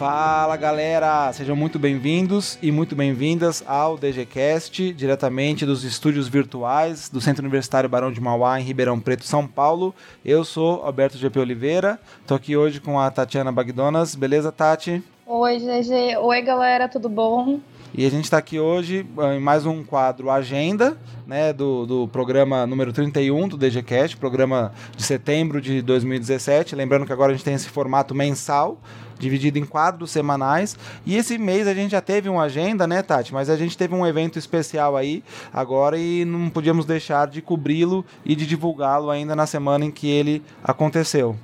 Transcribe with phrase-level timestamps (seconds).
[0.00, 7.20] Fala galera, sejam muito bem-vindos e muito bem-vindas ao DGCast, diretamente dos estúdios virtuais do
[7.20, 9.94] Centro Universitário Barão de Mauá, em Ribeirão Preto, São Paulo.
[10.24, 14.14] Eu sou Alberto GP Oliveira, tô aqui hoje com a Tatiana Bagdonas.
[14.14, 15.02] Beleza, Tati?
[15.26, 16.16] Oi, GG.
[16.16, 17.60] Oi, galera, tudo bom?
[18.00, 22.08] E a gente está aqui hoje ah, em mais um quadro Agenda, né, do, do
[22.08, 26.74] programa número 31 do DGCast, programa de setembro de 2017.
[26.74, 28.80] Lembrando que agora a gente tem esse formato mensal,
[29.18, 30.78] dividido em quadros semanais.
[31.04, 33.34] E esse mês a gente já teve uma agenda, né, Tati?
[33.34, 35.22] Mas a gente teve um evento especial aí
[35.52, 40.08] agora e não podíamos deixar de cobri-lo e de divulgá-lo ainda na semana em que
[40.08, 41.36] ele aconteceu.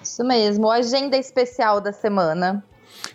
[0.00, 2.62] Isso mesmo, agenda especial da semana.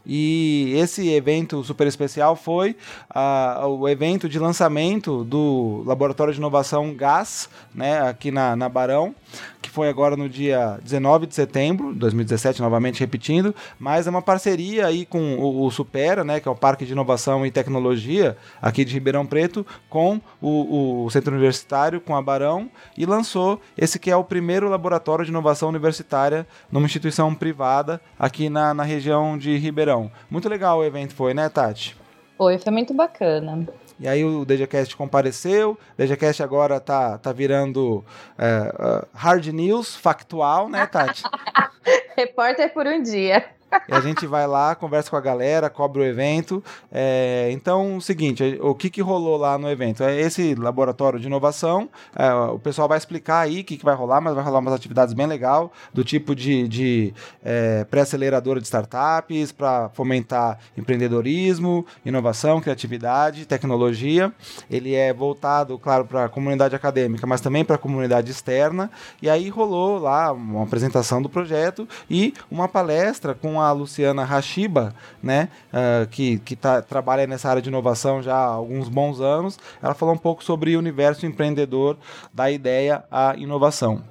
[0.06, 2.76] E esse evento super especial foi
[3.16, 9.16] uh, o evento de lançamento do Laboratório de Inovação GAS, né, aqui na, na Barão,
[9.62, 14.22] que foi agora no dia 19 de setembro de 2017, novamente repetindo, mas é uma
[14.22, 18.36] parceria aí com o, o, Supera, né, que é o Parque de Inovação e Tecnologia
[18.62, 24.00] aqui de Ribeirão Preto, com o, o Centro Universitário, com a Barão, e lançou esse
[24.00, 29.38] que é o primeiro laboratório de inovação universitária numa instituição privada aqui na, na região
[29.38, 29.81] de Ribeirão.
[30.30, 31.96] Muito legal o evento foi, né, Tati?
[32.38, 33.68] Foi, foi muito bacana.
[34.00, 38.04] E aí o DGCast compareceu, o DGCast agora tá, tá virando
[38.38, 41.24] é, hard news, factual, né, Tati?
[42.18, 43.46] Repórter por um dia.
[43.88, 46.64] E a gente vai lá, conversa com a galera, cobre o evento.
[46.92, 50.04] É, então, o seguinte, o que, que rolou lá no evento?
[50.04, 51.90] É esse laboratório de inovação.
[52.16, 54.74] É, o pessoal vai explicar aí o que, que vai rolar, mas vai rolar umas
[54.74, 62.60] atividades bem legal, do tipo de, de é, pré-aceleradora de startups, para fomentar empreendedorismo, inovação,
[62.60, 64.34] criatividade, tecnologia.
[64.70, 68.92] Ele é voltado, claro, para a comunidade acadêmica, mas também para a comunidade externa.
[69.22, 74.94] E aí rolou lá uma apresentação do projeto e uma palestra com a Luciana Hashiba,
[75.22, 79.58] né, uh, que, que tá, trabalha nessa área de inovação já há alguns bons anos.
[79.82, 81.98] Ela falou um pouco sobre o universo empreendedor
[82.34, 84.02] da ideia à inovação.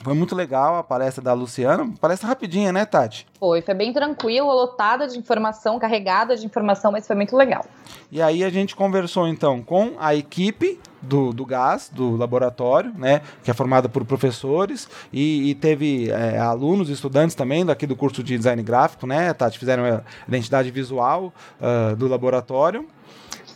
[0.00, 1.92] Foi muito legal a palestra da Luciana.
[2.00, 3.26] Palestra rapidinha, né, Tati?
[3.38, 7.64] Foi, foi bem tranquilo, lotada de informação, carregada de informação, mas foi muito legal.
[8.10, 13.22] E aí a gente conversou então com a equipe do, do gás, do laboratório, né,
[13.42, 18.22] que é formada por professores e, e teve é, alunos, estudantes também daqui do curso
[18.22, 22.86] de design gráfico, né, Tati, fizeram a identidade visual uh, do laboratório.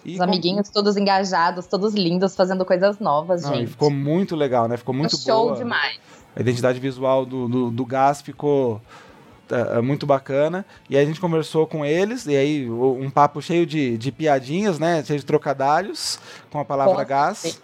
[0.04, 0.74] E Os amiguinhos com...
[0.74, 3.70] todos engajados, todos lindos, fazendo coisas novas, Não, gente.
[3.70, 4.76] ficou muito legal, né?
[4.76, 5.54] Ficou muito show boa.
[5.54, 6.00] Show demais.
[6.34, 8.80] A identidade visual do, do, do gás ficou
[9.82, 10.64] muito bacana.
[10.88, 14.78] E aí a gente conversou com eles, e aí um papo cheio de, de piadinhas,
[14.78, 15.02] né?
[15.04, 16.18] Cheio de trocadalhos
[16.50, 17.60] com a palavra gás.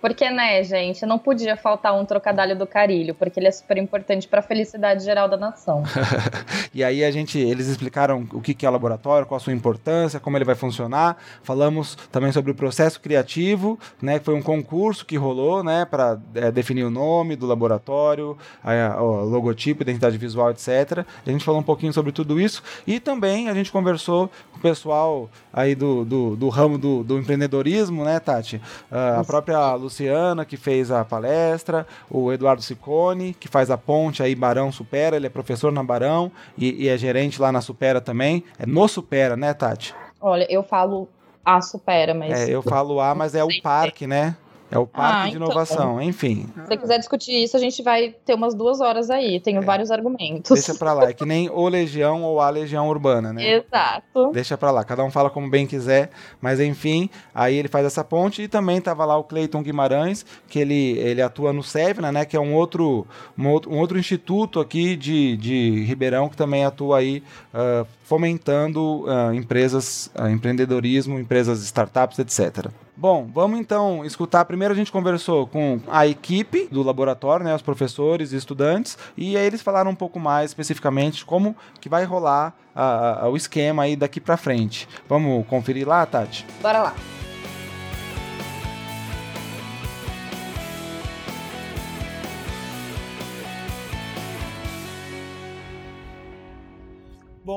[0.00, 4.28] Porque, né, gente, não podia faltar um trocadilho do Carilho, porque ele é super importante
[4.28, 5.82] para a felicidade geral da nação.
[6.72, 10.20] e aí a gente, eles explicaram o que é o laboratório, qual a sua importância,
[10.20, 11.16] como ele vai funcionar.
[11.42, 16.18] Falamos também sobre o processo criativo, né, que foi um concurso que rolou, né, para
[16.34, 21.04] é, definir o nome do laboratório, a, o logotipo, identidade visual, etc.
[21.26, 24.60] A gente falou um pouquinho sobre tudo isso e também a gente conversou com o
[24.60, 28.56] pessoal aí do, do, do ramo do, do, empreendedorismo, né, Tati?
[28.90, 29.39] Uh, a própria
[29.74, 35.16] Luciana, que fez a palestra, o Eduardo Sicone, que faz a ponte aí Barão Supera,
[35.16, 38.44] ele é professor na Barão e, e é gerente lá na Supera também.
[38.58, 39.94] É no Supera, né, Tati?
[40.20, 41.08] Olha, eu falo
[41.44, 42.32] a Supera, mas.
[42.32, 44.36] É, eu falo A, mas é o parque, né?
[44.70, 45.46] É o Parque ah, de então.
[45.46, 46.46] Inovação, enfim.
[46.54, 49.40] Se você quiser discutir isso, a gente vai ter umas duas horas aí.
[49.40, 49.64] Tenho é.
[49.64, 50.52] vários argumentos.
[50.52, 51.08] Deixa pra lá.
[51.08, 53.56] É que nem o Legião ou a Legião Urbana, né?
[53.56, 54.30] Exato.
[54.32, 54.84] Deixa pra lá.
[54.84, 56.10] Cada um fala como bem quiser.
[56.40, 58.42] Mas enfim, aí ele faz essa ponte.
[58.42, 62.24] E também tava lá o Cleiton Guimarães, que ele, ele atua no SEVNA, né?
[62.24, 63.06] Que é um outro,
[63.36, 69.04] um outro, um outro instituto aqui de, de Ribeirão que também atua aí uh, fomentando
[69.04, 72.66] uh, empresas, uh, empreendedorismo, empresas startups, etc.
[72.96, 74.44] Bom, vamos então escutar.
[74.46, 79.36] Primeiro a gente conversou com a equipe do laboratório, né, os professores e estudantes, e
[79.36, 83.94] aí eles falaram um pouco mais especificamente como que vai rolar uh, o esquema aí
[83.94, 84.88] daqui para frente.
[85.08, 86.44] Vamos conferir lá, Tati?
[86.60, 86.94] Bora lá.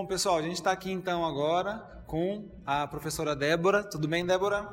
[0.04, 3.86] Bom, pessoal, a gente está aqui então agora com a professora Débora.
[3.86, 4.64] Tudo bem, Débora?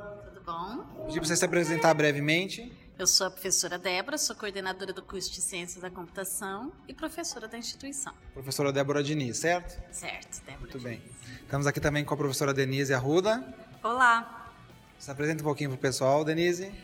[0.44, 0.84] bom?
[1.06, 2.72] Pedir para você se apresentar brevemente.
[2.98, 7.46] Eu sou a professora Débora, sou coordenadora do curso de Ciências da Computação e professora
[7.46, 8.12] da instituição.
[8.34, 9.80] Professora Débora Diniz, certo?
[9.92, 10.98] Certo, Débora Muito Diniz.
[10.98, 11.02] bem.
[11.42, 13.54] Estamos aqui também com a professora Denise Arruda.
[13.84, 14.52] Olá.
[14.98, 16.74] Se apresenta um pouquinho para o pessoal, Denise.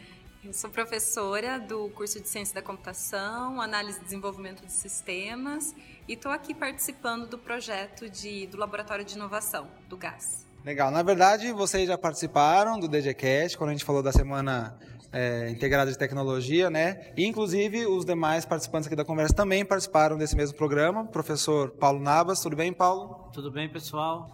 [0.45, 5.75] Eu sou professora do curso de Ciência da Computação, Análise e Desenvolvimento de Sistemas
[6.09, 10.47] e estou aqui participando do projeto de, do Laboratório de Inovação, do GAS.
[10.65, 10.91] Legal.
[10.91, 14.77] Na verdade, vocês já participaram do DGCast, quando a gente falou da Semana
[15.13, 17.13] é, Integrada de Tecnologia, né?
[17.17, 21.05] E, inclusive, os demais participantes aqui da conversa também participaram desse mesmo programa.
[21.07, 23.31] Professor Paulo Nabas, tudo bem, Paulo?
[23.33, 24.29] Tudo bem, pessoal.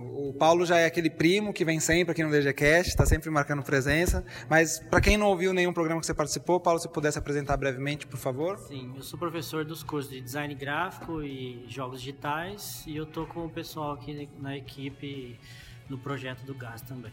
[0.00, 3.62] O Paulo já é aquele primo que vem sempre aqui no DGCast, está sempre marcando
[3.62, 4.24] presença.
[4.48, 8.06] Mas, para quem não ouviu nenhum programa que você participou, Paulo, se pudesse apresentar brevemente,
[8.06, 8.58] por favor.
[8.58, 13.26] Sim, eu sou professor dos cursos de Design Gráfico e Jogos Digitais e eu estou
[13.26, 15.38] com o pessoal aqui na equipe
[15.88, 17.12] no projeto do GAS também.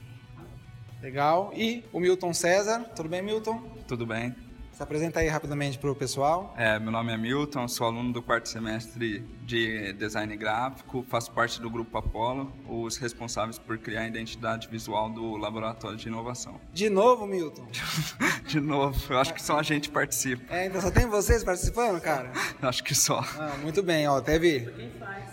[1.01, 1.51] Legal.
[1.55, 3.61] E o Milton César, tudo bem, Milton?
[3.87, 4.46] Tudo bem.
[4.77, 6.53] Se apresenta aí rapidamente para o pessoal.
[6.55, 11.59] É, meu nome é Milton, sou aluno do quarto semestre de design gráfico, faço parte
[11.59, 16.61] do grupo Apollo, os responsáveis por criar a identidade visual do laboratório de inovação.
[16.71, 17.67] De novo, Milton?
[18.45, 20.43] de novo, eu acho que só a gente participa.
[20.53, 22.31] É, então só tem vocês participando, cara?
[22.61, 23.25] acho que só.
[23.35, 24.71] Ah, muito bem, ó, teve,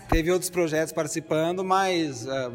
[0.09, 2.51] teve outros projetos participando, mas uh,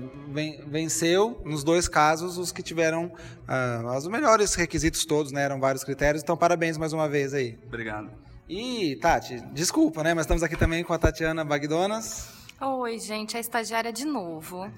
[0.67, 5.43] venceu, nos dois casos, os que tiveram uh, os melhores requisitos todos, né?
[5.43, 7.58] Eram vários critérios, então parabéns mais uma vez aí.
[7.67, 8.11] Obrigado.
[8.49, 10.12] E, Tati, desculpa, né?
[10.12, 12.29] Mas estamos aqui também com a Tatiana Bagdonas.
[12.61, 14.70] Oi, gente, a estagiária de novo.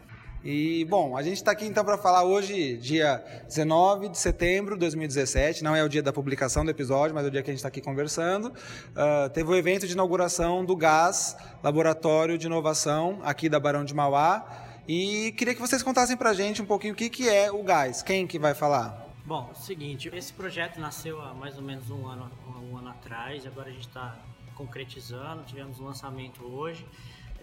[0.44, 4.80] E, bom, a gente está aqui então para falar hoje, dia 19 de setembro de
[4.80, 5.62] 2017.
[5.62, 7.60] Não é o dia da publicação do episódio, mas é o dia que a gente
[7.60, 8.46] está aqui conversando.
[8.46, 13.94] Uh, teve o evento de inauguração do GAS, Laboratório de Inovação, aqui da Barão de
[13.94, 14.44] Mauá.
[14.88, 17.62] E queria que vocês contassem para a gente um pouquinho o que, que é o
[17.62, 18.02] GAS.
[18.02, 19.06] Quem que vai falar?
[19.24, 22.28] Bom, é o seguinte, esse projeto nasceu há mais ou menos um ano,
[22.68, 24.16] um ano atrás, agora a gente está
[24.56, 26.84] concretizando, tivemos um lançamento hoje,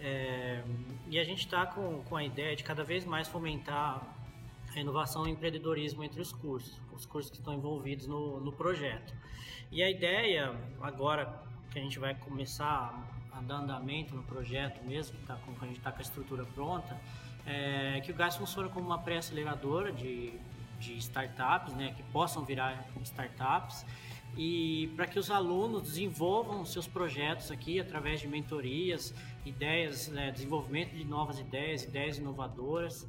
[0.00, 0.62] é,
[1.08, 4.02] e a gente está com, com a ideia de cada vez mais fomentar
[4.74, 9.12] a inovação e empreendedorismo entre os cursos, os cursos que estão envolvidos no, no projeto.
[9.70, 15.16] E a ideia, agora que a gente vai começar a dar andamento no projeto mesmo,
[15.18, 17.00] que, tá com, a gente está com a estrutura pronta,
[17.46, 20.38] é que o GAS funciona como uma pré-aceleradora de
[20.80, 23.84] de startups, né, que possam virar startups
[24.36, 30.94] e para que os alunos desenvolvam seus projetos aqui através de mentorias, ideias, né, desenvolvimento
[30.94, 33.06] de novas ideias, ideias inovadoras.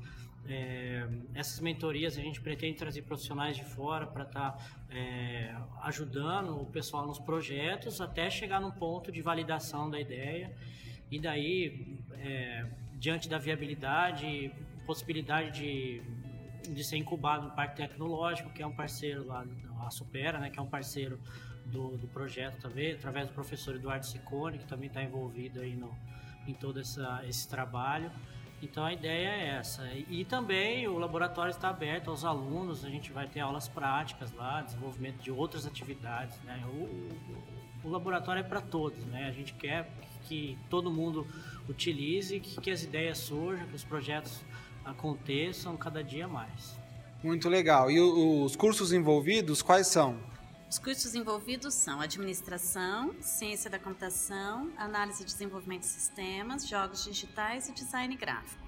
[0.48, 6.60] É, essas mentorias a gente pretende trazer profissionais de fora para estar tá, é, ajudando
[6.60, 10.52] o pessoal nos projetos até chegar num ponto de validação da ideia
[11.12, 12.66] e daí é,
[12.96, 14.52] diante da viabilidade,
[14.88, 16.02] possibilidade de
[16.70, 19.46] de ser incubado no Parque Tecnológico, que é um parceiro lá,
[19.88, 21.20] a Supera, né, que é um parceiro
[21.66, 25.96] do, do projeto também, através do professor Eduardo Sicone, que também está envolvido aí no,
[26.48, 28.12] em todo essa, esse trabalho.
[28.62, 29.90] Então a ideia é essa.
[29.94, 34.62] E também o laboratório está aberto aos alunos, a gente vai ter aulas práticas lá,
[34.62, 36.40] desenvolvimento de outras atividades.
[36.44, 36.64] Né?
[36.68, 39.28] O, o, o laboratório é para todos, né?
[39.28, 39.90] a gente quer
[40.24, 41.26] que todo mundo
[41.68, 44.44] utilize, que, que as ideias surjam, que os projetos
[44.86, 46.80] aconteçam cada dia mais.
[47.24, 47.92] Muito legal.
[47.92, 50.20] E os cursos envolvidos, quais são?
[50.68, 57.70] Os cursos envolvidos são administração, ciência da computação, análise e desenvolvimento de sistemas, jogos digitais
[57.70, 58.68] e design gráfico.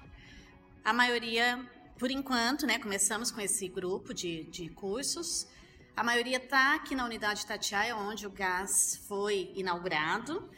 [0.84, 1.66] A maioria,
[1.98, 5.48] por enquanto, né, começamos com esse grupo de, de cursos.
[5.96, 10.48] A maioria está aqui na unidade Tatiaia, onde o GAS foi inaugurado,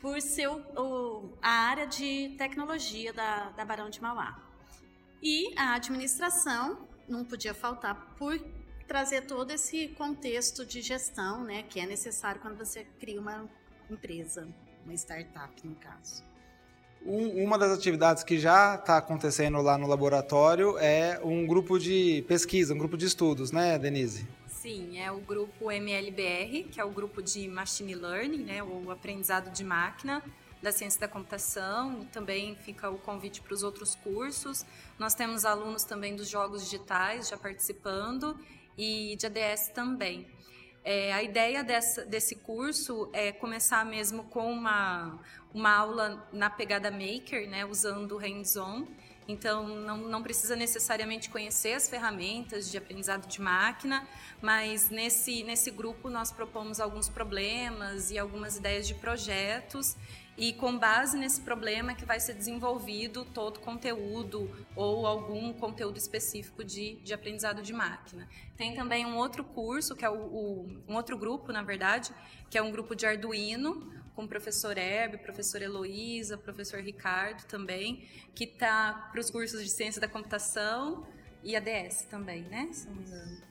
[0.00, 4.38] por ser o, o, a área de tecnologia da, da Barão de Mauá.
[5.22, 8.38] E a administração não podia faltar por
[8.86, 13.48] trazer todo esse contexto de gestão, né, que é necessário quando você cria uma
[13.90, 14.48] empresa,
[14.84, 16.24] uma startup no caso.
[17.04, 22.74] uma das atividades que já está acontecendo lá no laboratório é um grupo de pesquisa,
[22.74, 24.26] um grupo de estudos, né, Denise?
[24.48, 29.50] Sim, é o grupo MLBR, que é o grupo de Machine Learning, né, o aprendizado
[29.50, 30.22] de máquina,
[30.62, 34.64] da ciência da computação, também fica o convite para os outros cursos.
[34.98, 38.38] Nós temos alunos também dos jogos digitais já participando
[38.76, 40.26] e de ADS também.
[40.82, 45.18] É, a ideia dessa, desse curso é começar mesmo com uma,
[45.52, 48.86] uma aula na pegada maker, né, usando hands-on.
[49.28, 54.06] Então, não, não precisa necessariamente conhecer as ferramentas de aprendizado de máquina,
[54.42, 59.96] mas nesse, nesse grupo nós propomos alguns problemas e algumas ideias de projetos
[60.40, 66.64] e com base nesse problema que vai ser desenvolvido todo conteúdo ou algum conteúdo específico
[66.64, 68.26] de, de aprendizado de máquina.
[68.56, 72.10] Tem também um outro curso, que é o, o, um outro grupo, na verdade,
[72.48, 78.08] que é um grupo de Arduino, com o professor Herb, professor Heloísa, professor Ricardo também,
[78.34, 81.06] que está para os cursos de ciência da computação
[81.42, 82.68] e ADS também, né?
[82.72, 83.42] Se não me engano.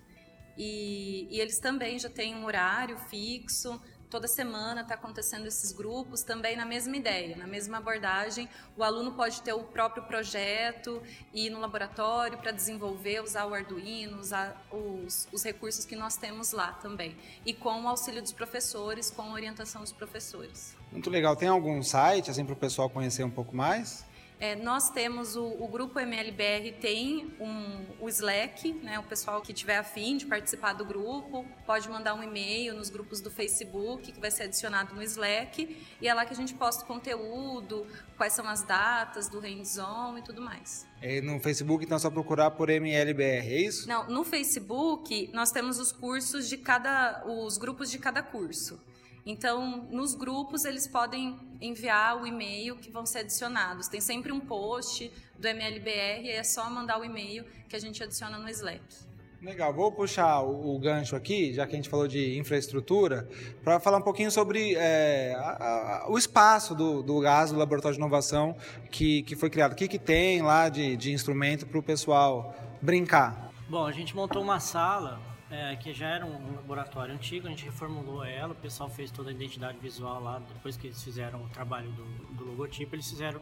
[0.58, 6.24] E, e eles também já têm um horário fixo, toda semana está acontecendo esses grupos
[6.24, 8.50] também na mesma ideia, na mesma abordagem.
[8.76, 11.02] O aluno pode ter o próprio projeto,
[11.34, 16.52] ir no laboratório para desenvolver, usar o Arduino, usar os, os recursos que nós temos
[16.52, 17.16] lá também.
[17.46, 20.76] E com o auxílio dos professores, com a orientação dos professores.
[20.92, 21.36] Muito legal.
[21.36, 24.09] Tem algum site assim para o pessoal conhecer um pouco mais?
[24.40, 28.98] É, nós temos o, o, grupo MLBR tem um, o Slack, né?
[28.98, 33.20] O pessoal que tiver afim de participar do grupo pode mandar um e-mail nos grupos
[33.20, 36.86] do Facebook que vai ser adicionado no Slack e é lá que a gente posta
[36.86, 40.88] o conteúdo, quais são as datas do hands-on e tudo mais.
[41.02, 43.90] É no Facebook então é só procurar por MLBR, é isso?
[43.90, 48.80] Não, no Facebook nós temos os cursos de cada, os grupos de cada curso.
[49.26, 53.88] Então, nos grupos, eles podem enviar o e-mail que vão ser adicionados.
[53.88, 58.02] Tem sempre um post do MLBR e é só mandar o e-mail que a gente
[58.04, 59.10] adiciona no Slack.
[59.42, 63.26] Legal, vou puxar o, o, gancho aqui, já que a gente falou de infraestrutura,
[63.64, 67.96] para falar um pouquinho sobre é, a, a, o espaço do, do GAS, do Laboratório
[67.96, 68.54] de Inovação,
[68.92, 69.72] que, que foi criado.
[69.72, 73.50] O que, que tem lá de, de instrumento para o pessoal brincar?
[73.70, 77.66] Bom, a gente montou uma sala é, que já era um laboratório antigo, a gente
[77.66, 81.50] reformulou ela, o pessoal fez toda a identidade visual lá, depois que eles fizeram o
[81.50, 83.42] trabalho do, do logotipo, eles fizeram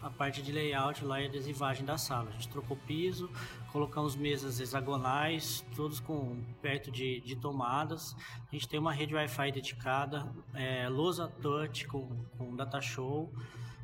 [0.00, 2.28] a parte de layout lá e adesivagem da sala.
[2.28, 3.28] A gente trocou piso,
[3.72, 8.14] colocamos mesas hexagonais, todos com perto de, de tomadas.
[8.46, 13.32] A gente tem uma rede Wi-Fi dedicada, é, lousa touch com, com data show,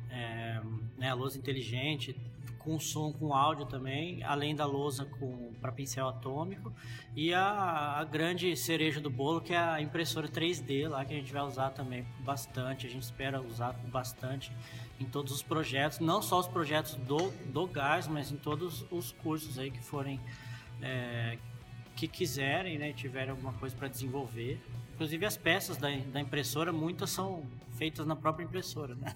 [0.09, 0.61] é,
[0.97, 2.15] né, lousa inteligente,
[2.65, 5.07] com som com áudio também, além da lousa
[5.61, 6.73] para pincel atômico
[7.15, 11.15] e a, a, grande cereja do bolo que é a impressora 3D lá que a
[11.15, 14.51] gente vai usar também bastante, a gente espera usar bastante
[14.99, 19.11] em todos os projetos, não só os projetos do, do gás, mas em todos os
[19.11, 20.19] cursos aí que forem
[20.81, 21.37] é,
[21.95, 24.59] que quiserem, né, tiverem alguma coisa para desenvolver.
[24.95, 27.43] Inclusive as peças da, da impressora, muitas são
[27.77, 29.13] feitas na própria impressora, né?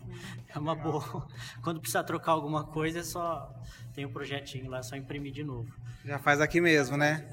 [0.53, 1.25] É uma boa.
[1.63, 3.49] Quando precisar trocar alguma coisa, é só
[3.95, 5.73] tem um projetinho lá, é só imprimir de novo.
[6.03, 7.25] Já faz aqui mesmo, né?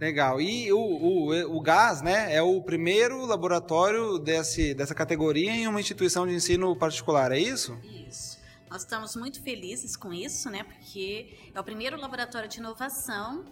[0.00, 0.40] Legal.
[0.40, 5.80] E o, o, o GAS, né, é o primeiro laboratório desse, dessa categoria em uma
[5.80, 7.78] instituição de ensino particular, é isso?
[8.08, 8.38] Isso.
[8.70, 13.44] Nós estamos muito felizes com isso, né, porque é o primeiro laboratório de inovação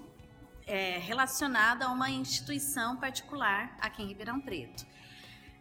[0.67, 4.87] é, relacionada a uma instituição particular aqui em Ribeirão Preto.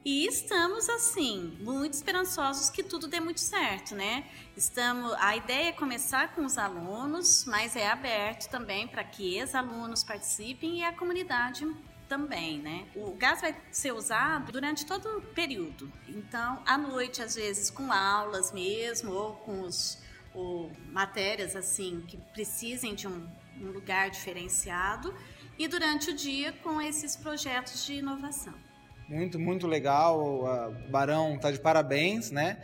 [0.06, 4.26] E estamos assim, muito esperançosos que tudo dê muito certo, né?
[4.56, 10.04] Estamos, a ideia é começar com os alunos, mas é aberto também para que ex-alunos
[10.04, 11.66] participem e a comunidade
[12.10, 12.86] também, né?
[12.96, 15.90] O gás vai ser usado durante todo o período.
[16.10, 19.98] Então, à noite, às vezes, com aulas mesmo, ou com os,
[20.34, 23.26] ou matérias assim que precisem de um
[23.62, 25.14] um lugar diferenciado
[25.58, 28.73] e durante o dia com esses projetos de inovação.
[29.14, 30.20] Muito, muito legal.
[30.20, 32.58] O Barão está de parabéns, né?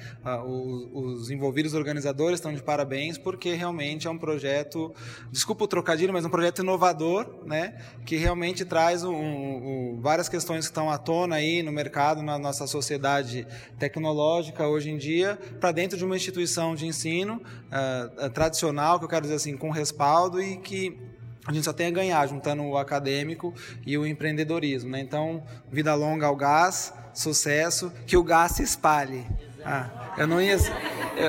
[0.47, 4.91] Os, os, envolvidos organizadores estão de parabéns porque realmente é um projeto,
[5.31, 7.77] desculpa o trocadilho, mas um projeto inovador, né?
[8.03, 12.39] Que realmente traz um, um, várias questões que estão à tona aí no mercado, na
[12.39, 13.45] nossa sociedade
[13.77, 19.09] tecnológica hoje em dia, para dentro de uma instituição de ensino uh, tradicional, que eu
[19.09, 20.97] quero dizer assim, com respaldo e que
[21.45, 23.53] a gente só tem a ganhar juntando o acadêmico
[23.85, 24.91] e o empreendedorismo.
[24.91, 24.99] Né?
[24.99, 29.25] Então, vida longa ao gás, sucesso, que o gás se espalhe.
[29.65, 30.57] Ah, eu não ia,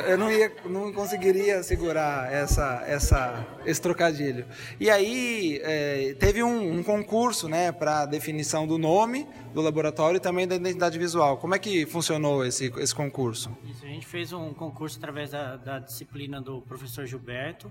[0.09, 4.47] eu não ia, não conseguiria segurar essa, essa, esse trocadilho.
[4.79, 10.21] E aí é, teve um, um, concurso, né, para definição do nome do laboratório e
[10.21, 11.39] também da identidade visual.
[11.39, 13.57] Como é que funcionou esse, esse concurso?
[13.65, 17.71] Isso, a gente fez um concurso através da, da disciplina do professor Gilberto.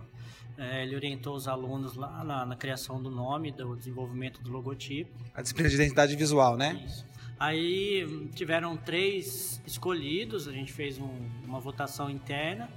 [0.58, 5.10] É, ele orientou os alunos lá na, na, criação do nome, do desenvolvimento do logotipo.
[5.34, 6.84] A disciplina de identidade visual, né?
[6.86, 7.06] Isso.
[7.40, 12.70] Aí tiveram três escolhidos, a gente fez um, uma votação interna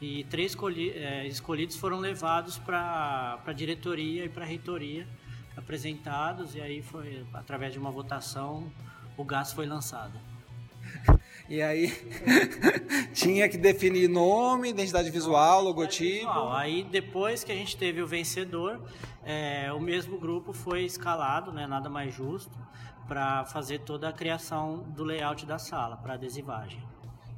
[0.00, 5.06] e três escolhi, é, escolhidos foram levados para a diretoria e para a reitoria,
[5.56, 8.72] apresentados, e aí foi, através de uma votação,
[9.16, 10.18] o gás foi lançado.
[11.50, 11.90] E aí
[13.14, 16.26] tinha que definir nome, identidade visual, logotipo.
[16.26, 16.52] Visual.
[16.52, 18.78] Aí depois que a gente teve o vencedor,
[19.24, 22.52] é, o mesmo grupo foi escalado, né, nada mais justo,
[23.08, 26.86] para fazer toda a criação do layout da sala, para adesivagem.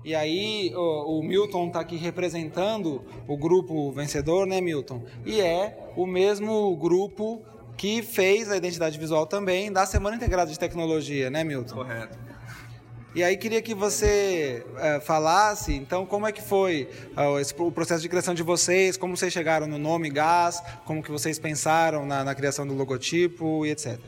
[0.04, 5.04] E aí o, o Milton está aqui representando o grupo vencedor, né, Milton?
[5.24, 7.42] E é o mesmo grupo
[7.76, 11.76] que fez a identidade visual também da Semana Integrada de Tecnologia, né, Milton?
[11.76, 12.18] Correto.
[13.14, 17.72] E aí queria que você uh, falasse, então, como é que foi uh, esse, o
[17.72, 22.06] processo de criação de vocês, como vocês chegaram no nome GAS, como que vocês pensaram
[22.06, 23.98] na, na criação do logotipo e etc.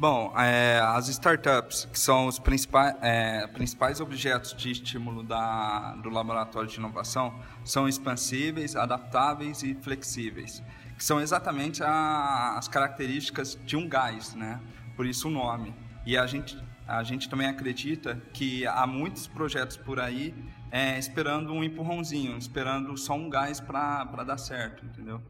[0.00, 6.08] Bom, é, as startups, que são os principais, é, principais objetos de estímulo da, do
[6.08, 10.62] laboratório de inovação, são expansíveis, adaptáveis e flexíveis,
[10.96, 14.58] que são exatamente a, as características de um gás, né?
[14.96, 15.74] por isso o nome.
[16.06, 20.34] E a gente, a gente também acredita que há muitos projetos por aí
[20.70, 25.20] é, esperando um empurrãozinho, esperando só um gás para dar certo, entendeu?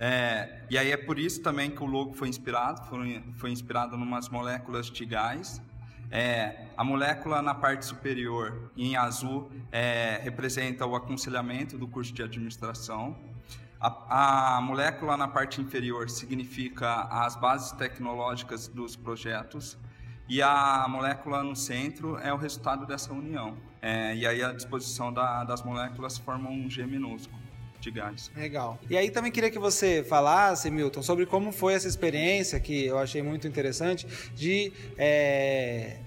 [0.00, 3.96] É, e aí é por isso também que o logo foi inspirado, foi, foi inspirado
[3.96, 5.60] em umas moléculas de gás.
[6.10, 12.22] É, a molécula na parte superior, em azul, é, representa o aconselhamento do curso de
[12.22, 13.18] administração.
[13.80, 19.76] A, a, molécula na parte inferior significa as bases tecnológicas dos projetos.
[20.28, 23.56] E a molécula no centro é o resultado dessa união.
[23.80, 27.47] É, e aí a disposição da, das moléculas forma um G minúsculo
[27.80, 28.30] de gás.
[28.36, 28.78] Legal.
[28.88, 32.98] E aí também queria que você falasse, Milton, sobre como foi essa experiência que eu
[32.98, 35.98] achei muito interessante de é,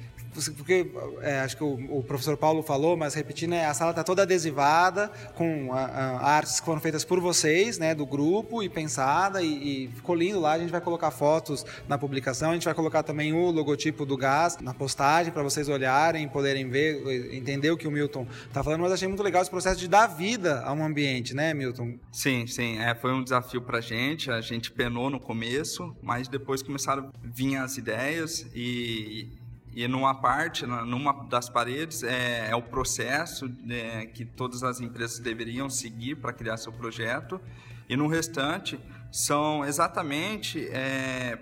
[0.56, 0.90] porque
[1.22, 4.22] é, acho que o, o, professor Paulo falou, mas repetindo, né, a sala está toda
[4.22, 9.42] adesivada com a, a, artes que foram feitas por vocês, né, do grupo e pensada
[9.42, 10.54] e, e, ficou lindo lá.
[10.54, 14.16] A gente vai colocar fotos na publicação, a gente vai colocar também o logotipo do
[14.16, 18.82] gás na postagem para vocês olharem, poderem ver, entender o que o Milton está falando.
[18.82, 21.96] Mas achei muito legal esse processo de dar vida a um ambiente, né, Milton?
[22.12, 24.32] Sim, sim, é, foi um desafio para a gente.
[24.32, 29.41] A gente penou no começo, mas depois começaram a vir as ideias e
[29.74, 35.20] e numa parte, numa das paredes, é, é o processo né, que todas as empresas
[35.20, 37.40] deveriam seguir para criar seu projeto.
[37.88, 38.80] E no restante,
[39.12, 41.40] são exatamente é,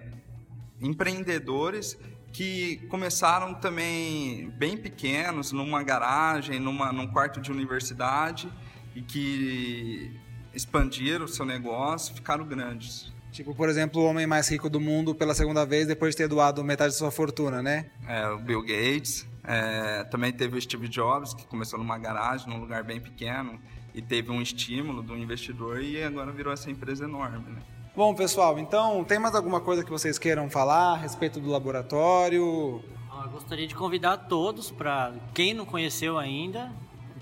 [0.79, 1.97] empreendedores
[2.31, 8.51] que começaram também bem pequenos, numa garagem, numa, num quarto de universidade,
[8.95, 10.19] e que
[10.53, 13.11] expandiram o seu negócio, ficaram grandes.
[13.31, 16.27] Tipo, por exemplo, o homem mais rico do mundo pela segunda vez depois de ter
[16.27, 17.85] doado metade de sua fortuna, né?
[18.07, 19.27] É, o Bill Gates.
[19.43, 23.59] É, também teve o Steve Jobs, que começou numa garagem, num lugar bem pequeno,
[23.93, 27.61] e teve um estímulo do investidor e agora virou essa empresa enorme, né?
[27.95, 32.83] Bom, pessoal, então, tem mais alguma coisa que vocês queiram falar a respeito do laboratório?
[33.23, 36.71] Eu gostaria de convidar todos para, quem não conheceu ainda,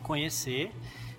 [0.03, 0.71] conhecer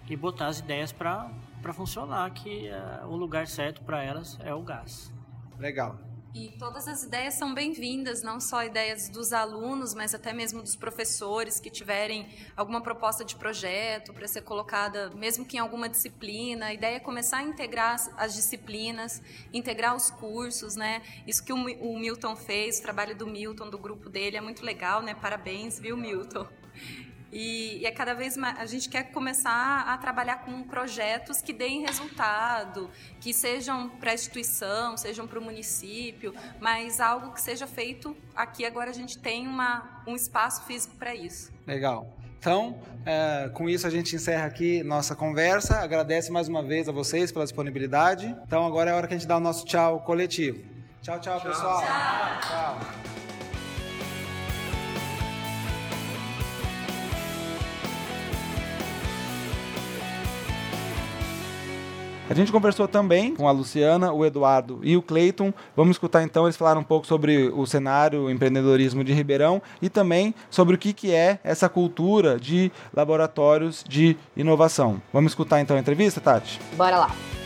[0.09, 4.55] e botar as ideias para para funcionar, que uh, o lugar certo para elas é
[4.55, 5.13] o gás.
[5.59, 5.99] Legal.
[6.35, 10.77] E todas as ideias são bem-vindas, não só ideias dos alunos, mas até mesmo dos
[10.77, 16.67] professores que tiverem alguma proposta de projeto para ser colocada, mesmo que em alguma disciplina.
[16.67, 21.03] A ideia é começar a integrar as disciplinas, integrar os cursos, né?
[21.27, 25.03] Isso que o Milton fez, o trabalho do Milton, do grupo dele, é muito legal,
[25.03, 25.15] né?
[25.15, 26.47] Parabéns, viu, Milton?
[27.33, 31.53] E, e é cada vez mais a gente quer começar a trabalhar com projetos que
[31.53, 37.67] deem resultado, que sejam para a instituição, sejam para o município, mas algo que seja
[37.67, 38.65] feito aqui.
[38.65, 41.53] Agora a gente tem uma, um espaço físico para isso.
[41.67, 42.17] Legal.
[42.39, 45.81] Então, é, com isso a gente encerra aqui nossa conversa.
[45.81, 48.35] Agradece mais uma vez a vocês pela disponibilidade.
[48.47, 50.61] Então agora é a hora que a gente dá o nosso tchau coletivo.
[51.03, 51.51] Tchau, tchau, tchau.
[51.51, 51.83] pessoal.
[51.83, 52.79] tchau.
[52.81, 53.08] tchau.
[62.31, 65.53] A gente conversou também com a Luciana, o Eduardo e o Cleiton.
[65.75, 69.89] Vamos escutar então, eles falaram um pouco sobre o cenário o empreendedorismo de Ribeirão e
[69.89, 75.01] também sobre o que, que é essa cultura de laboratórios de inovação.
[75.13, 76.61] Vamos escutar então a entrevista, Tati?
[76.77, 77.38] Bora lá.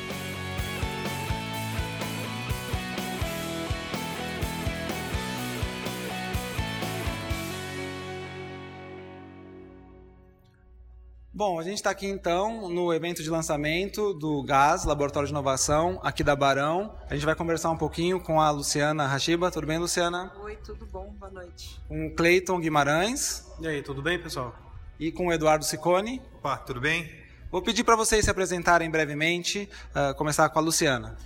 [11.44, 15.98] Bom, a gente está aqui então no evento de lançamento do GAS, Laboratório de Inovação,
[16.00, 16.94] aqui da Barão.
[17.10, 19.50] A gente vai conversar um pouquinho com a Luciana Rashiba.
[19.50, 20.32] Tudo bem, Luciana?
[20.40, 21.12] Oi, tudo bom?
[21.18, 21.80] Boa noite.
[21.88, 23.44] Com o Cleiton Guimarães.
[23.60, 24.54] E aí, tudo bem, pessoal?
[25.00, 26.22] E com o Eduardo Sicone.
[26.36, 27.10] Opa, tudo bem?
[27.50, 31.16] Vou pedir para vocês se apresentarem brevemente, uh, começar com a Luciana.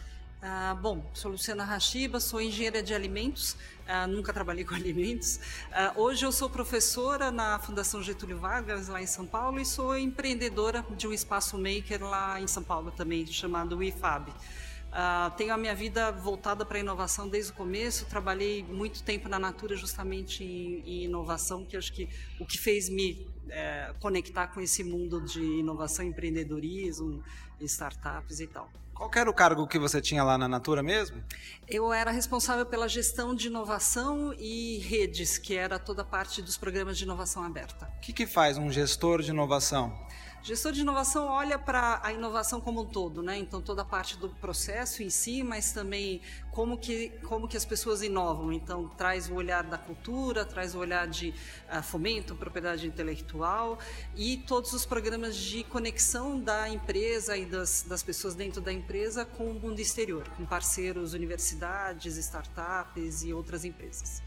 [0.48, 5.40] Ah, bom, sou Luciana Rashiba, sou engenheira de alimentos, ah, nunca trabalhei com alimentos.
[5.72, 9.98] Ah, hoje eu sou professora na Fundação Getúlio Vargas, lá em São Paulo, e sou
[9.98, 14.28] empreendedora de um espaço maker lá em São Paulo também, chamado IFAB.
[14.28, 18.06] Uh, tenho a minha vida voltada para a inovação desde o começo.
[18.06, 22.88] Trabalhei muito tempo na Natura justamente em, em inovação, que acho que o que fez
[22.88, 27.20] me é, conectar com esse mundo de inovação, empreendedorismo,
[27.60, 28.70] startups e tal.
[28.96, 31.22] Qual era o cargo que você tinha lá na Natura mesmo?
[31.68, 36.56] Eu era responsável pela gestão de inovação e redes, que era toda a parte dos
[36.56, 37.92] programas de inovação aberta.
[37.98, 40.05] O que, que faz um gestor de inovação?
[40.46, 43.36] Gestor de inovação olha para a inovação como um todo, né?
[43.36, 46.20] Então toda a parte do processo em si, mas também
[46.52, 48.52] como que como que as pessoas inovam.
[48.52, 51.34] Então traz o olhar da cultura, traz o olhar de
[51.68, 53.76] uh, fomento, propriedade intelectual
[54.14, 59.24] e todos os programas de conexão da empresa e das, das pessoas dentro da empresa
[59.24, 64.22] com o mundo exterior, com parceiros, universidades, startups e outras empresas.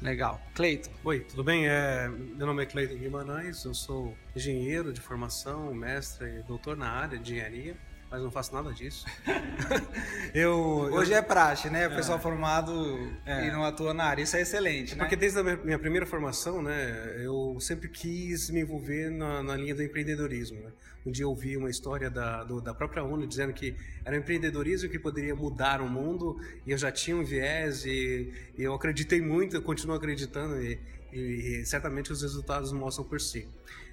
[0.00, 0.40] Legal.
[0.54, 0.90] Cleiton.
[1.02, 1.66] Oi, tudo bem?
[1.66, 6.88] É, meu nome é Cleiton Guimarães, eu sou engenheiro de formação, mestre e doutor na
[6.88, 7.76] área de engenharia,
[8.10, 9.04] mas não faço nada disso.
[10.34, 10.56] eu,
[10.92, 11.18] Hoje eu...
[11.18, 11.88] é praxe, né?
[11.88, 12.20] O pessoal é.
[12.20, 13.46] formado é.
[13.46, 14.98] e não atua na área, isso é excelente, né?
[14.98, 19.74] Porque desde a minha primeira formação, né, eu sempre quis me envolver na, na linha
[19.74, 20.70] do empreendedorismo, né?
[21.06, 24.18] Um dia eu ouvi uma história da, do, da própria ONU dizendo que era o
[24.18, 28.74] empreendedorismo que poderia mudar o mundo e eu já tinha um viés e, e eu
[28.74, 30.78] acreditei muito, eu continuo acreditando e,
[31.12, 33.48] e certamente os resultados mostram por si.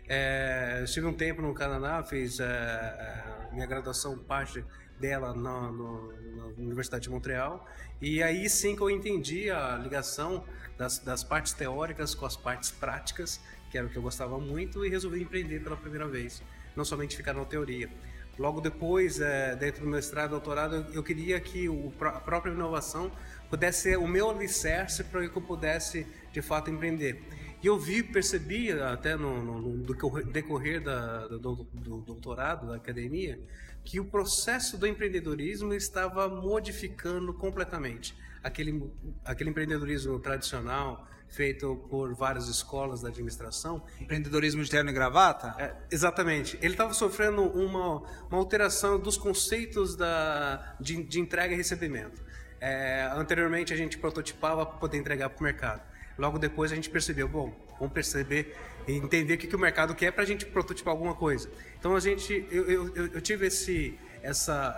[0.07, 4.63] É, estive um tempo no Canadá, fiz é, é minha graduação, parte
[4.99, 7.67] dela na, no, na, Universidade de Montreal,
[8.01, 10.45] e aí sim que eu entendi a ligação
[10.77, 13.41] das, das partes teóricas com as partes práticas,
[13.71, 16.41] que era o que eu gostava muito, e resolvi empreender pela primeira vez
[16.75, 17.89] não somente ficar na teoria.
[18.37, 23.09] Logo depois, é, dentro do mestrado e doutorado, eu queria que o, a própria inovação
[23.49, 27.23] pudesse ser o meu alicerce para que eu pudesse, de fato, empreender.
[27.61, 33.39] E eu vi, percebi até no, no, no decorrer da, do, do, doutorado, da academia,
[33.83, 38.15] que o processo do empreendedorismo estava modificando completamente.
[38.43, 38.91] Aquele,
[39.23, 43.83] aquele empreendedorismo tradicional, feito por várias escolas da administração.
[43.99, 45.55] Empreendedorismo de terno e gravata?
[45.59, 46.57] É, exatamente.
[46.61, 52.23] Ele estava sofrendo uma, uma alteração dos conceitos da, de, de entrega e recebimento.
[52.59, 55.81] É, anteriormente a gente prototipava para poder entregar para o mercado.
[56.17, 58.55] Logo depois a gente percebeu, bom, vamos perceber
[58.87, 61.49] e entender o que, que o mercado quer para a gente prototipar alguma coisa.
[61.77, 64.75] Então a gente, eu, eu, eu tive esse, essa,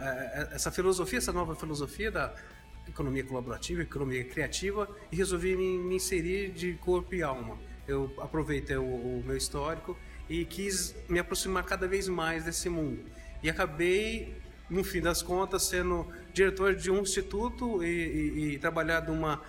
[0.51, 2.33] é, essa filosofia, essa nova filosofia da,
[2.89, 7.57] economia colaborativa, economia criativa e resolvi me, me inserir de corpo e alma.
[7.87, 9.97] Eu aproveitei o, o, meu histórico
[10.29, 12.99] e quis me aproximar cada vez mais desse mundo.
[13.41, 14.35] E acabei,
[14.69, 19.41] no fim das contas, sendo diretor de um instituto e, e, e trabalhar numa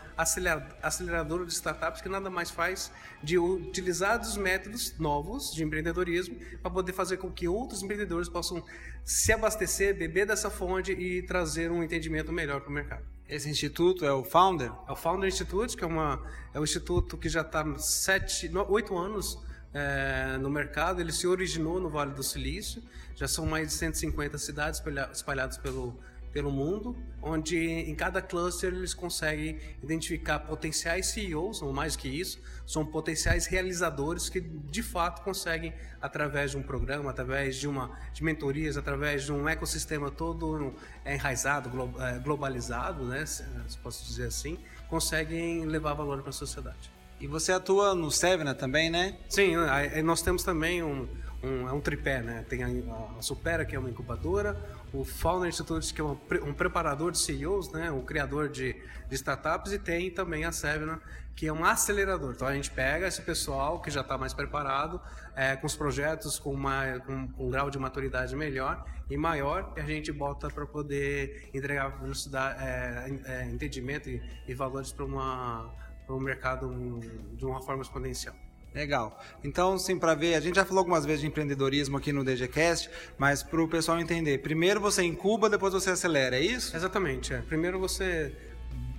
[0.82, 2.90] aceleradora de startups que nada mais faz
[3.22, 8.64] de utilizar os métodos novos de empreendedorismo para poder fazer com que outros empreendedores possam
[9.04, 13.04] se abastecer, beber dessa fonte e trazer um entendimento melhor para o mercado.
[13.28, 14.72] Esse instituto é o Founder?
[14.88, 16.24] É o Founder Institute, que é, uma,
[16.54, 19.38] é um instituto que já está sete, oito anos
[19.74, 21.00] é, no mercado.
[21.02, 22.82] Ele se originou no Vale do Silício.
[23.14, 25.98] Já são mais de 150 cidades espalhadas pelo,
[26.32, 32.40] pelo mundo, onde em cada cluster eles conseguem identificar potenciais CEOs, ou mais que isso,
[32.66, 38.22] são potenciais realizadores que de fato conseguem, através de um programa, através de uma de
[38.22, 43.44] mentorias, através de um ecossistema todo enraizado, é, globalizado, né, se
[43.82, 46.90] posso dizer assim, conseguem levar valor para a sociedade.
[47.20, 49.16] E você atua no Sevna também, né?
[49.28, 49.54] Sim,
[50.04, 51.08] nós temos também um,
[51.42, 52.44] um, é um tripé, né?
[52.48, 52.68] Tem a,
[53.18, 54.56] a Supera, que é uma incubadora,
[54.92, 57.90] o Founder Institute, que é um, um preparador de CEOs, né?
[57.90, 58.74] um criador de,
[59.08, 61.00] de, startups, e tem também a Sevna,
[61.36, 62.32] que é um acelerador.
[62.34, 65.00] Então a gente pega esse pessoal que já está mais preparado,
[65.36, 69.72] é, com os projetos com, uma, com, com, um grau de maturidade melhor e maior,
[69.76, 75.04] e a gente bota para poder entregar velocidade, é, é, entendimento e, e valores para
[75.04, 77.00] um mercado
[77.34, 78.34] de uma forma exponencial.
[78.74, 79.20] Legal.
[79.42, 82.90] Então, sim, para ver, a gente já falou algumas vezes de empreendedorismo aqui no DGCast,
[83.16, 86.76] mas para o pessoal entender, primeiro você incuba, depois você acelera, é isso?
[86.76, 87.32] Exatamente.
[87.32, 87.38] É.
[87.38, 88.32] Primeiro você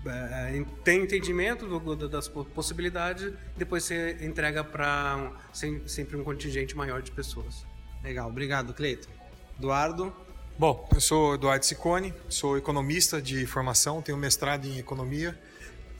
[0.05, 6.75] é, tem entendimento do, do, das possibilidades, depois você entrega para um, sempre um contingente
[6.75, 7.65] maior de pessoas.
[8.03, 9.07] Legal, obrigado, Cleito.
[9.57, 10.13] Eduardo?
[10.57, 15.39] Bom, eu sou Eduardo Ciccone, sou economista de formação, tenho mestrado em economia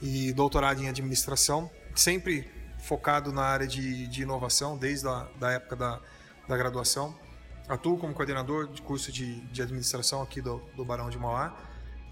[0.02, 1.70] e doutorado em administração.
[1.94, 2.46] Sempre
[2.80, 6.00] focado na área de, de inovação desde a da época da,
[6.48, 7.14] da graduação.
[7.68, 11.56] Atuo como coordenador de curso de, de administração aqui do, do Barão de Mauá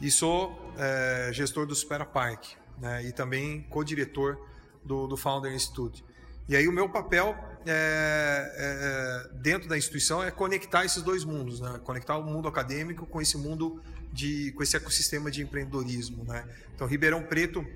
[0.01, 2.45] e sou é, gestor do Supera Park
[2.79, 4.39] né, e também co-diretor
[4.85, 6.05] do, do Founder Institute.
[6.49, 11.61] E aí o meu papel é, é, dentro da instituição é conectar esses dois mundos,
[11.61, 11.79] né?
[11.85, 16.25] conectar o mundo acadêmico com esse mundo de, com esse ecossistema de empreendedorismo.
[16.25, 16.49] Né?
[16.75, 17.67] Então Ribeirão Preto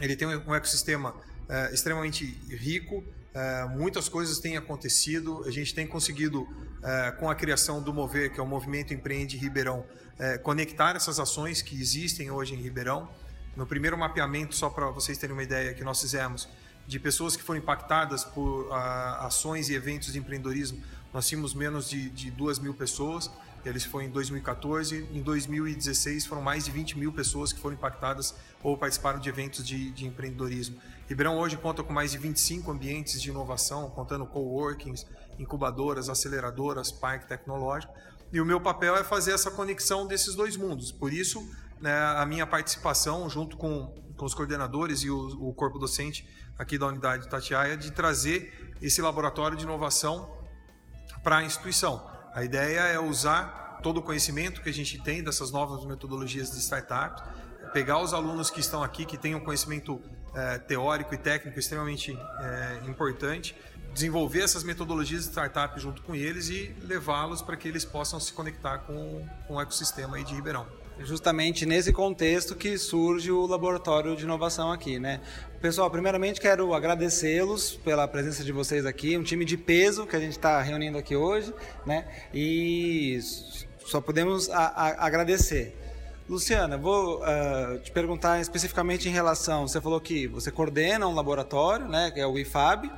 [0.00, 1.14] ele tem um ecossistema
[1.48, 3.04] é, extremamente rico.
[3.34, 5.42] É, muitas coisas têm acontecido.
[5.46, 6.46] A gente tem conseguido,
[6.82, 9.84] é, com a criação do Mover, que é o Movimento Empreende Ribeirão,
[10.44, 13.08] conectar essas ações que existem hoje em Ribeirão.
[13.56, 16.48] No primeiro mapeamento, só para vocês terem uma ideia, que nós fizemos
[16.86, 18.70] de pessoas que foram impactadas por
[19.18, 20.80] ações e eventos de empreendedorismo,
[21.12, 23.28] nós tínhamos menos de, de 2 mil pessoas,
[23.64, 28.34] eles foi em 2014, em 2016 foram mais de 20 mil pessoas que foram impactadas
[28.62, 30.76] ou participaram de eventos de, de empreendedorismo.
[31.12, 35.04] Ribeirão hoje conta com mais de 25 ambientes de inovação, contando coworkings,
[35.38, 37.92] incubadoras, aceleradoras, parque tecnológico.
[38.32, 40.90] E o meu papel é fazer essa conexão desses dois mundos.
[40.90, 41.46] Por isso,
[41.82, 46.26] né, a minha participação, junto com, com os coordenadores e o, o corpo docente
[46.58, 50.34] aqui da unidade Tatiaia, de trazer esse laboratório de inovação
[51.22, 52.10] para a instituição.
[52.32, 56.58] A ideia é usar todo o conhecimento que a gente tem dessas novas metodologias de
[56.60, 57.22] startup,
[57.74, 60.00] pegar os alunos que estão aqui, que têm um conhecimento
[60.34, 63.54] é, teórico e técnico extremamente é, importante,
[63.92, 68.32] desenvolver essas metodologias de startup junto com eles e levá-los para que eles possam se
[68.32, 70.66] conectar com, com o ecossistema aí de Ribeirão.
[71.00, 75.20] Justamente nesse contexto que surge o laboratório de inovação aqui, né?
[75.60, 80.20] Pessoal, primeiramente quero agradecê-los pela presença de vocês aqui, um time de peso que a
[80.20, 81.52] gente está reunindo aqui hoje,
[81.86, 82.06] né?
[82.32, 83.18] E
[83.84, 85.76] só podemos a, a, agradecer.
[86.28, 89.66] Luciana, vou uh, te perguntar especificamente em relação.
[89.66, 92.90] Você falou que você coordena um laboratório, né, que é o IFAB,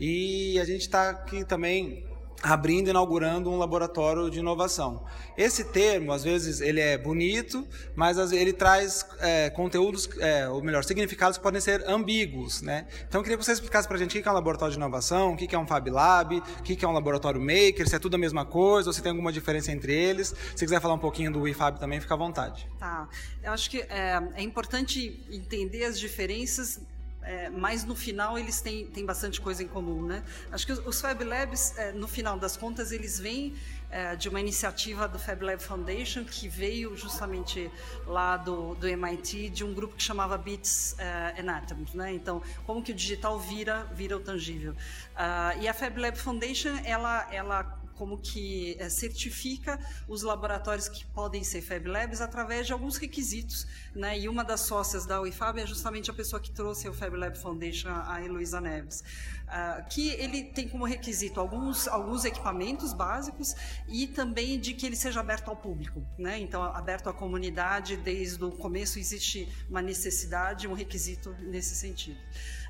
[0.00, 2.02] e a gente está aqui também
[2.42, 5.04] abrindo, inaugurando um laboratório de inovação.
[5.36, 10.84] Esse termo, às vezes, ele é bonito, mas ele traz é, conteúdos, é, ou melhor,
[10.84, 12.86] significados que podem ser ambíguos, né?
[13.08, 14.78] Então, eu queria que você explicasse para a gente o que é um laboratório de
[14.78, 17.98] inovação, o que é um Fab Lab, o que é um laboratório maker, se é
[17.98, 20.34] tudo a mesma coisa, ou se tem alguma diferença entre eles.
[20.56, 22.68] Se quiser falar um pouquinho do IFAB também, fica à vontade.
[22.78, 23.08] Tá.
[23.42, 26.80] Eu acho que é, é importante entender as diferenças
[27.22, 30.22] é, mas no final eles têm, têm bastante coisa em comum, né?
[30.50, 33.54] Acho que os, Fab Labs, é, no final das contas, eles vêm
[33.90, 37.70] é, de uma iniciativa do Fab Lab Foundation que veio justamente
[38.06, 42.12] lá do, do MIT de um grupo que chamava Bits uh, and Atoms, né?
[42.12, 44.72] Então, como que o digital vira vira o tangível?
[44.72, 49.78] Uh, e a Fab Lab Foundation, ela ela como que é, certifica
[50.08, 54.18] os laboratórios que podem ser Fab Labs através de alguns requisitos, né?
[54.18, 57.36] E uma das sócias da UIFAB é justamente a pessoa que trouxe o Fab Lab
[57.38, 59.02] Foundation, a Heloísa Neves,
[59.46, 63.54] uh, que ele tem como requisito alguns alguns equipamentos básicos
[63.88, 66.38] e também de que ele seja aberto ao público, né?
[66.38, 72.18] Então aberto à comunidade desde o começo existe uma necessidade, um requisito nesse sentido.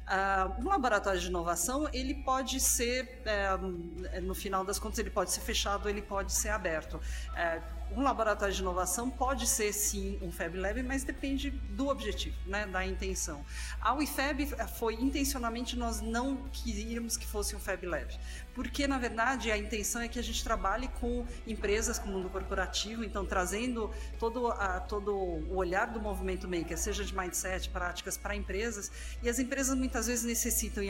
[0.02, 5.30] Uh, um laboratório de inovação, ele pode ser, é, no final das contas, ele pode
[5.30, 7.00] ser fechado, ele pode ser aberto.
[7.36, 7.62] É,
[7.96, 12.66] um laboratório de inovação pode ser sim um Fab Lab, mas depende do objetivo, né,
[12.66, 13.44] da intenção.
[13.80, 14.46] A UIFAB
[14.78, 18.18] foi intencionalmente nós não queríamos que fosse um Fab Lab,
[18.54, 22.28] porque na verdade a intenção é que a gente trabalhe com empresas com o mundo
[22.28, 28.16] corporativo, então trazendo todo, a, todo o olhar do movimento maker, seja de mindset, práticas
[28.16, 28.90] para empresas,
[29.22, 30.82] e as empresas muitas vezes necessitam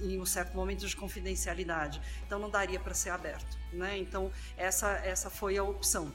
[0.00, 3.98] em, um certo momento de confidencialidade, então não daria para ser aberto, né?
[3.98, 6.12] Então essa essa foi a opção.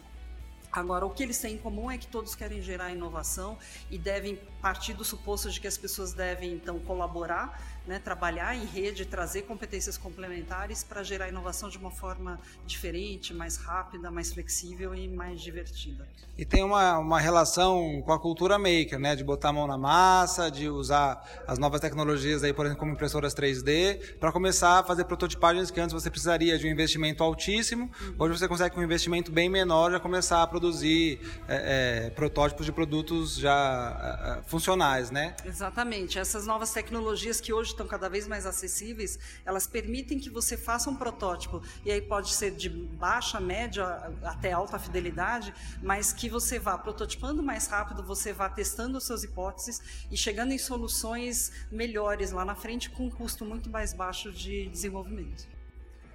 [0.73, 3.59] Agora, o que eles têm em comum é que todos querem gerar inovação
[3.91, 8.65] e devem partir do suposto de que as pessoas devem, então, colaborar né, trabalhar em
[8.65, 14.95] rede, trazer competências complementares para gerar inovação de uma forma diferente, mais rápida, mais flexível
[14.95, 16.07] e mais divertida.
[16.37, 19.77] E tem uma, uma relação com a cultura maker, né, de botar a mão na
[19.77, 24.83] massa, de usar as novas tecnologias, aí, por exemplo, como impressoras 3D, para começar a
[24.83, 28.15] fazer prototipagens que antes você precisaria de um investimento altíssimo, uhum.
[28.17, 32.65] hoje você consegue com um investimento bem menor já começar a produzir é, é, protótipos
[32.65, 35.35] de produtos já é, funcionais, né?
[35.45, 36.17] Exatamente.
[36.17, 40.89] Essas novas tecnologias que hoje estão cada vez mais acessíveis, elas permitem que você faça
[40.89, 46.59] um protótipo, e aí pode ser de baixa, média até alta fidelidade, mas que você
[46.59, 52.45] vá prototipando mais rápido, você vá testando suas hipóteses e chegando em soluções melhores lá
[52.45, 55.47] na frente com um custo muito mais baixo de desenvolvimento.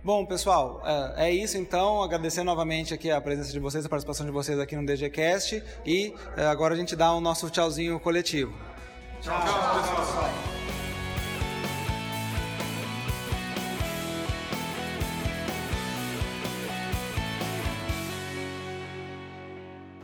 [0.02, 2.02] Bom, pessoal, é, é isso então.
[2.02, 5.62] Agradecer novamente aqui a presença de vocês, a participação de vocês aqui no DGCast.
[5.84, 8.54] E é, agora a gente dá o nosso tchauzinho coletivo.
[9.20, 10.47] Tchau, tchau pessoal.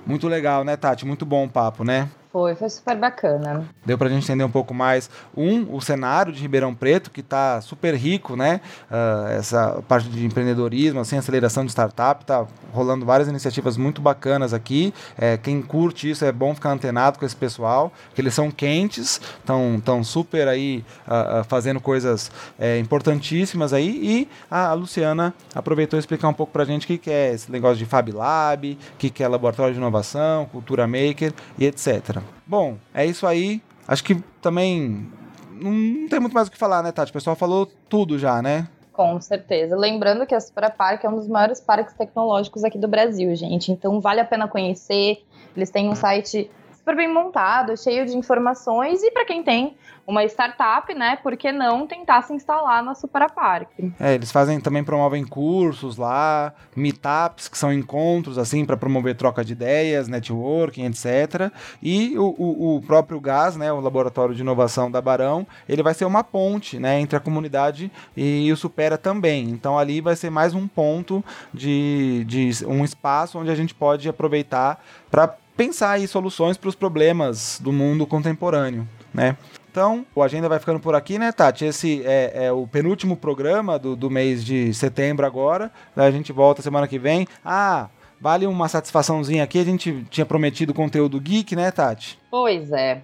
[0.06, 1.06] Muito legal, né, Tati?
[1.06, 2.10] Muito bom o papo, né?
[2.34, 3.64] Foi, foi super bacana.
[3.86, 7.20] Deu para a gente entender um pouco mais, um, o cenário de Ribeirão Preto, que
[7.20, 8.60] está super rico, né?
[8.90, 14.52] Uh, essa parte de empreendedorismo, assim, aceleração de startup, tá rolando várias iniciativas muito bacanas
[14.52, 14.92] aqui.
[15.16, 19.20] É, quem curte isso é bom ficar antenado com esse pessoal, que eles são quentes,
[19.38, 23.90] estão tão super aí uh, fazendo coisas é, importantíssimas aí.
[24.02, 27.32] E a, a Luciana aproveitou explicar um pouco para a gente o que, que é
[27.32, 31.66] esse negócio de Fab Lab, o que, que é laboratório de inovação, cultura maker e
[31.66, 32.23] etc.
[32.46, 33.62] Bom, é isso aí.
[33.86, 35.06] Acho que também
[35.52, 37.10] não tem muito mais o que falar, né, Tati?
[37.10, 38.68] O pessoal falou tudo já, né?
[38.92, 39.76] Com certeza.
[39.76, 43.72] Lembrando que a Supra Park é um dos maiores parques tecnológicos aqui do Brasil, gente.
[43.72, 45.24] Então vale a pena conhecer.
[45.56, 46.50] Eles têm um site
[46.84, 49.02] super bem montado, cheio de informações.
[49.02, 49.74] E para quem tem
[50.06, 53.70] uma startup, né, por que não tentar se instalar na Superapark?
[53.98, 59.42] É, eles fazem também promovem cursos lá, meetups, que são encontros assim para promover troca
[59.42, 61.50] de ideias, networking, etc.
[61.82, 65.94] E o, o, o, próprio GAS, né, o Laboratório de Inovação da Barão, ele vai
[65.94, 69.48] ser uma ponte, né, entre a comunidade e o Supera também.
[69.48, 74.06] Então ali vai ser mais um ponto de, de um espaço onde a gente pode
[74.06, 79.36] aproveitar para pensar aí soluções para os problemas do mundo contemporâneo, né?
[79.70, 81.64] Então, o Agenda vai ficando por aqui, né, Tati?
[81.64, 85.68] Esse é, é o penúltimo programa do, do mês de setembro agora.
[85.96, 87.26] A gente volta semana que vem.
[87.44, 87.88] Ah,
[88.20, 89.58] vale uma satisfaçãozinha aqui.
[89.58, 92.20] A gente tinha prometido conteúdo geek, né, Tati?
[92.30, 93.02] Pois é.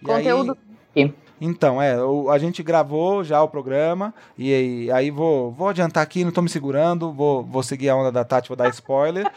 [0.00, 0.56] E conteúdo
[0.94, 1.06] aí...
[1.06, 1.22] geek.
[1.44, 1.96] Então, é,
[2.30, 6.48] a gente gravou já o programa e, aí vou, vou adiantar aqui, não tô me
[6.48, 9.28] segurando, vou, vou seguir a onda da Tati, vou dar spoiler.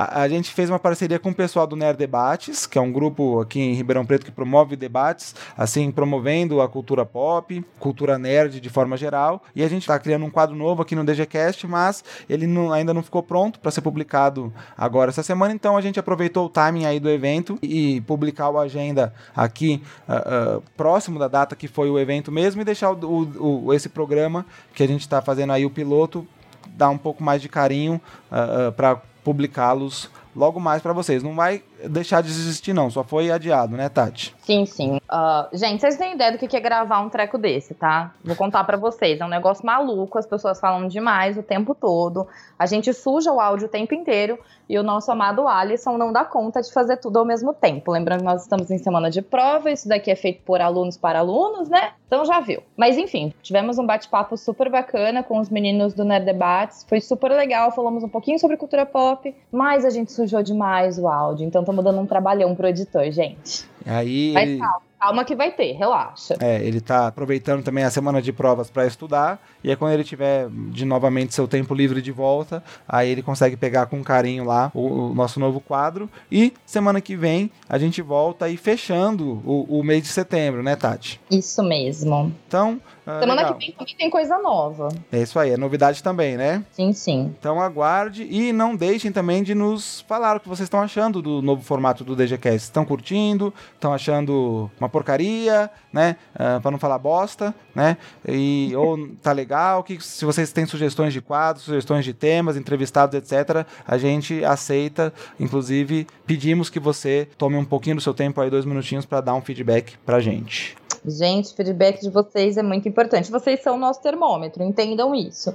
[0.00, 2.90] A, a, gente fez uma parceria com o pessoal do Nerd Debates, que é um
[2.90, 8.62] grupo aqui em Ribeirão Preto que promove debates, assim, promovendo a cultura pop, cultura nerd
[8.62, 9.42] de forma geral.
[9.54, 12.94] E a gente está criando um quadro novo aqui no DGCast, mas ele não, ainda
[12.94, 16.86] não ficou pronto para ser publicado agora essa semana, então a gente aproveitou o timing
[16.86, 21.90] aí do evento e publicar o agenda aqui uh, uh, próximo da data que foi
[21.90, 25.52] o evento mesmo e deixar o, o, o esse programa que a gente está fazendo
[25.52, 26.26] aí, o piloto,
[26.70, 31.22] dar um pouco mais de carinho uh, para publicá-los logo mais para vocês.
[31.22, 32.90] Não vai deixar de existir, não.
[32.90, 34.34] Só foi adiado, né, Tati?
[34.40, 34.96] Sim, sim.
[34.96, 38.12] Uh, gente, vocês têm ideia do que é gravar um treco desse, tá?
[38.24, 39.20] Vou contar para vocês.
[39.20, 42.26] É um negócio maluco, as pessoas falam demais o tempo todo.
[42.58, 44.38] A gente suja o áudio o tempo inteiro
[44.68, 47.90] e o nosso amado Alisson não dá conta de fazer tudo ao mesmo tempo.
[47.90, 51.18] Lembrando que nós estamos em semana de prova, isso daqui é feito por alunos para
[51.18, 51.92] alunos, né?
[52.06, 52.62] Então já viu.
[52.76, 56.84] Mas enfim, tivemos um bate-papo super bacana com os meninos do Nerd Debates.
[56.88, 61.08] Foi super legal, falamos um pouquinho sobre cultura pop, mas a gente sujou demais o
[61.08, 61.46] áudio.
[61.46, 63.68] Então estamos dando um trabalhão pro editor, gente.
[63.86, 66.36] Aí Mas calma, calma que vai ter, relaxa.
[66.40, 70.04] É, ele tá aproveitando também a semana de provas para estudar, e aí quando ele
[70.04, 74.70] tiver de novamente seu tempo livre de volta, aí ele consegue pegar com carinho lá
[74.74, 76.10] o, o nosso novo quadro.
[76.30, 80.76] E semana que vem a gente volta aí fechando o, o mês de setembro, né,
[80.76, 81.20] Tati?
[81.30, 82.32] Isso mesmo.
[82.46, 82.80] Então,
[83.10, 83.58] ah, Semana legal.
[83.58, 84.88] que vem também tem coisa nova.
[85.10, 86.64] É isso aí, é novidade também, né?
[86.72, 87.34] Sim, sim.
[87.38, 91.42] Então aguarde e não deixem também de nos falar o que vocês estão achando do
[91.42, 92.68] novo formato do DGCast.
[92.68, 93.52] Estão curtindo?
[93.74, 96.16] Estão achando uma porcaria, né?
[96.34, 97.96] Uh, ah, para não falar bosta, né?
[98.26, 99.82] E, ou tá legal?
[99.82, 105.12] Que, se vocês têm sugestões de quadros, sugestões de temas, entrevistados, etc., a gente aceita.
[105.38, 109.34] Inclusive, pedimos que você tome um pouquinho do seu tempo aí, dois minutinhos, para dar
[109.34, 110.79] um feedback pra gente.
[111.04, 113.30] Gente, feedback de vocês é muito importante.
[113.30, 115.54] Vocês são o nosso termômetro, entendam isso.